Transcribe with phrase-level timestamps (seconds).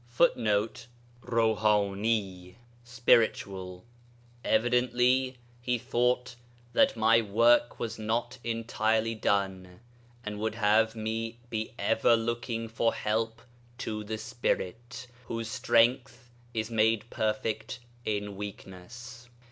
[0.09, 0.87] [Footnote:
[1.21, 3.83] Ruḥani ('spiritual').]
[4.43, 6.35] Evidently he thought
[6.73, 9.79] that my work was not entirely done,
[10.25, 13.43] and would have me be ever looking for help
[13.77, 19.29] to the Spirit, whose 'strength is made perfect in weakness.'